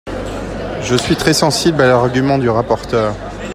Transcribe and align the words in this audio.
Je 0.81 0.95
suis 0.95 1.15
très 1.15 1.31
sensible 1.35 1.79
à 1.79 1.87
l’argument 1.87 2.39
du 2.39 2.49
rapporteur. 2.49 3.13